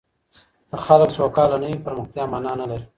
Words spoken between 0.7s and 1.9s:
خلګ سوکاله نه وي،